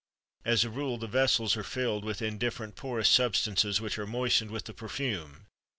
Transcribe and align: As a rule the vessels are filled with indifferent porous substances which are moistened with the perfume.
As 0.43 0.63
a 0.63 0.71
rule 0.71 0.97
the 0.97 1.05
vessels 1.05 1.55
are 1.55 1.61
filled 1.63 2.03
with 2.03 2.23
indifferent 2.23 2.75
porous 2.75 3.07
substances 3.07 3.79
which 3.79 3.99
are 3.99 4.07
moistened 4.07 4.49
with 4.49 4.63
the 4.65 4.73
perfume. 4.73 5.45